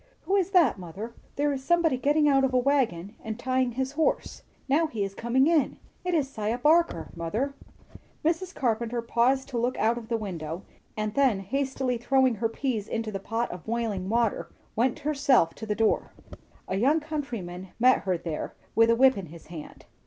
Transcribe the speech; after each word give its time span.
"Who 0.21 0.35
is 0.35 0.49
that, 0.49 0.79
mother? 0.79 1.13
There 1.35 1.53
is 1.53 1.63
somebody 1.63 1.95
getting 1.95 2.27
out 2.27 2.43
of 2.43 2.55
a 2.55 2.57
wagon 2.57 3.15
and 3.23 3.37
tying 3.37 3.73
his 3.73 3.91
horse; 3.91 4.41
now 4.67 4.87
he 4.87 5.03
is 5.03 5.13
coming 5.13 5.45
in. 5.45 5.77
It 6.03 6.15
is 6.15 6.27
'Siah 6.27 6.57
Barker, 6.59 7.09
mother." 7.15 7.53
Mrs. 8.25 8.51
Carpenter 8.55 9.03
paused 9.03 9.47
to 9.49 9.59
look 9.59 9.77
out 9.77 9.99
of 9.99 10.07
the 10.09 10.17
window, 10.17 10.63
and 10.97 11.13
then 11.13 11.41
hastily 11.41 11.99
throwing 11.99 12.33
her 12.33 12.49
peas 12.49 12.87
into 12.87 13.11
the 13.11 13.19
pot 13.19 13.51
of 13.51 13.63
boiling 13.65 14.09
water, 14.09 14.49
went 14.75 14.97
herself 14.97 15.53
to 15.53 15.67
the 15.67 15.75
door. 15.75 16.13
A 16.67 16.77
young 16.77 16.99
countryman 16.99 17.67
met 17.77 17.99
her 17.99 18.17
there, 18.17 18.55
with 18.73 18.89
a 18.89 18.95
whip 18.95 19.19
in 19.19 19.27
his 19.27 19.45
hand. 19.53 19.85